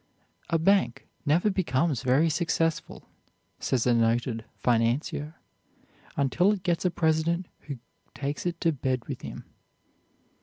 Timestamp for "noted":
3.93-4.43